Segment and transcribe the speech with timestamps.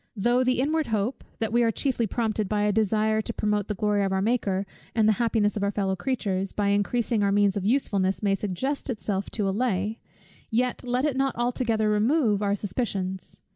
[0.15, 3.75] Though the inward hope, that we are chiefly prompted by a desire to promote the
[3.75, 7.55] glory of our Maker, and the happiness of our fellow creatures, by increasing our means
[7.55, 9.99] of usefulness, may suggest itself to allay,
[10.49, 13.43] yet let it not altogether remove, our suspicions.